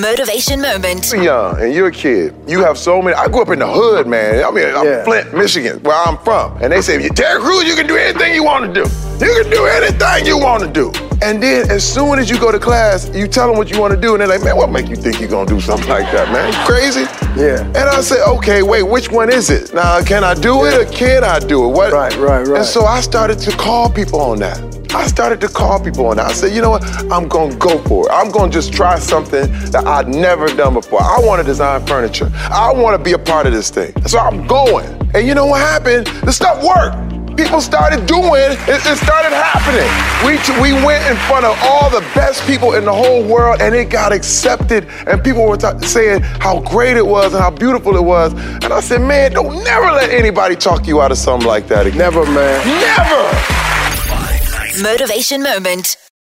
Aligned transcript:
Motivation 0.00 0.60
Moment. 0.60 1.10
You're 1.12 1.22
young 1.22 1.60
and 1.60 1.72
you're 1.72 1.88
a 1.88 1.92
kid. 1.92 2.34
You 2.46 2.60
have 2.60 2.76
so 2.78 3.00
many. 3.00 3.14
I 3.14 3.28
grew 3.28 3.42
up 3.42 3.50
in 3.50 3.58
the 3.58 3.66
hood, 3.66 4.06
man. 4.06 4.44
I 4.44 4.50
mean, 4.50 4.66
I'm 4.74 4.86
Yeah. 4.86 5.04
Flint, 5.04 5.34
Michigan, 5.34 5.82
where 5.82 5.96
I'm 5.96 6.18
from. 6.18 6.56
And 6.60 6.72
they 6.72 6.80
say, 6.80 7.08
Terry 7.08 7.40
Crews, 7.40 7.64
you 7.64 7.74
can 7.74 7.86
do 7.86 7.96
anything 7.96 8.34
you 8.34 8.44
want 8.44 8.66
to 8.66 8.72
do. 8.72 8.88
You 9.24 9.42
can 9.42 9.50
do 9.50 9.66
anything 9.66 10.26
you 10.26 10.38
want 10.38 10.62
to 10.62 10.68
do. 10.68 10.92
And 11.22 11.42
then 11.42 11.70
as 11.70 11.82
soon 11.82 12.18
as 12.18 12.28
you 12.28 12.38
go 12.38 12.52
to 12.52 12.58
class, 12.58 13.08
you 13.14 13.26
tell 13.26 13.48
them 13.48 13.56
what 13.56 13.70
you 13.70 13.80
want 13.80 13.94
to 13.94 14.00
do, 14.00 14.12
and 14.12 14.20
they're 14.20 14.28
like, 14.28 14.42
man, 14.44 14.54
what 14.56 14.70
make 14.70 14.88
you 14.88 14.96
think 14.96 15.18
you're 15.18 15.30
gonna 15.30 15.48
do 15.48 15.60
something 15.60 15.88
like 15.88 16.04
that, 16.12 16.30
man? 16.30 16.52
You 16.52 16.58
crazy? 16.66 17.04
Yeah. 17.40 17.62
And 17.68 17.88
I 17.88 18.02
said, 18.02 18.22
okay, 18.36 18.62
wait, 18.62 18.82
which 18.82 19.10
one 19.10 19.32
is 19.32 19.48
it? 19.48 19.72
Now, 19.72 20.02
can 20.02 20.24
I 20.24 20.34
do 20.34 20.66
it 20.66 20.74
or 20.74 20.84
can 20.92 21.24
I 21.24 21.38
do 21.38 21.64
it? 21.64 21.68
What? 21.68 21.92
Right, 21.92 22.14
right, 22.18 22.46
right. 22.46 22.58
And 22.58 22.66
so 22.66 22.84
I 22.84 23.00
started 23.00 23.38
to 23.40 23.50
call 23.52 23.88
people 23.88 24.20
on 24.20 24.38
that. 24.40 24.75
I 24.96 25.06
started 25.08 25.42
to 25.42 25.48
call 25.48 25.78
people 25.78 26.10
and. 26.10 26.20
I 26.20 26.32
said, 26.32 26.54
you 26.54 26.62
know 26.62 26.70
what? 26.70 26.82
I'm 27.12 27.28
gonna 27.28 27.54
go 27.56 27.76
for 27.84 28.08
it. 28.08 28.12
I'm 28.12 28.30
gonna 28.30 28.50
just 28.50 28.72
try 28.72 28.98
something 28.98 29.52
that 29.70 29.86
I'd 29.86 30.08
never 30.08 30.46
done 30.48 30.72
before. 30.72 31.02
I 31.02 31.18
wanna 31.20 31.44
design 31.44 31.86
furniture. 31.86 32.30
I 32.34 32.72
wanna 32.72 32.98
be 32.98 33.12
a 33.12 33.18
part 33.18 33.46
of 33.46 33.52
this 33.52 33.68
thing. 33.68 33.92
So 34.06 34.18
I'm 34.18 34.46
going. 34.46 34.86
And 35.14 35.26
you 35.26 35.34
know 35.34 35.44
what 35.46 35.60
happened? 35.60 36.06
The 36.24 36.32
stuff 36.32 36.64
worked. 36.64 36.96
People 37.36 37.60
started 37.60 38.06
doing 38.06 38.32
it, 38.34 38.58
it 38.66 38.96
started 38.96 39.32
happening. 39.36 39.86
We, 40.24 40.38
we 40.62 40.72
went 40.82 41.04
in 41.06 41.16
front 41.28 41.44
of 41.44 41.54
all 41.64 41.90
the 41.90 42.00
best 42.14 42.46
people 42.46 42.72
in 42.72 42.86
the 42.86 42.94
whole 42.94 43.22
world 43.22 43.60
and 43.60 43.74
it 43.74 43.90
got 43.90 44.10
accepted. 44.12 44.88
And 45.06 45.22
people 45.22 45.46
were 45.46 45.58
saying 45.82 46.22
how 46.22 46.60
great 46.60 46.96
it 46.96 47.06
was 47.06 47.34
and 47.34 47.42
how 47.42 47.50
beautiful 47.50 47.94
it 47.96 48.02
was. 48.02 48.32
And 48.32 48.72
I 48.72 48.80
said, 48.80 49.02
man, 49.02 49.32
don't 49.32 49.62
never 49.62 49.92
let 49.92 50.08
anybody 50.08 50.56
talk 50.56 50.86
you 50.86 51.02
out 51.02 51.12
of 51.12 51.18
something 51.18 51.46
like 51.46 51.68
that. 51.68 51.94
Never, 51.94 52.24
man. 52.24 52.66
Never! 52.66 53.55
Motivation 54.82 55.42
Moment. 55.42 55.96